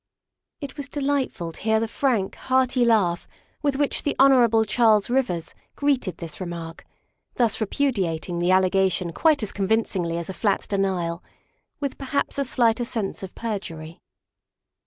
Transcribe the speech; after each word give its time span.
It 0.61 0.77
was 0.77 0.89
delightful 0.89 1.51
to 1.51 1.61
hear 1.61 1.79
the 1.79 1.87
frank, 1.87 2.33
hearty 2.33 2.83
laugh 2.83 3.27
with 3.61 3.75
which 3.75 4.01
the 4.01 4.15
Hon. 4.17 4.63
Charles 4.65 5.11
Rivers 5.11 5.53
greeted 5.75 6.17
this 6.17 6.41
remark, 6.41 6.87
thus 7.35 7.61
repudiating 7.61 8.39
the 8.39 8.49
allegation 8.49 9.13
quite 9.13 9.43
as 9.43 9.51
convincingly 9.51 10.17
as 10.17 10.27
a 10.27 10.33
flat 10.33 10.67
denial, 10.67 11.23
with 11.79 11.99
perhaps 11.99 12.39
a 12.39 12.45
slighter 12.45 12.83
sense 12.85 13.21
of 13.21 13.35
perjury. 13.35 14.01